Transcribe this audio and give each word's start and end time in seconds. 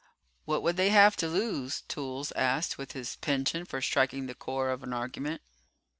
"What 0.45 0.63
would 0.63 0.77
they 0.77 0.89
have 0.89 1.15
to 1.17 1.27
lose?" 1.27 1.83
Toolls 1.87 2.31
asked 2.31 2.75
with 2.79 2.93
his 2.93 3.17
penchant 3.17 3.67
for 3.69 3.81
striking 3.83 4.25
the 4.25 4.33
core 4.33 4.71
of 4.71 4.81
an 4.81 4.93
argument. 4.93 5.43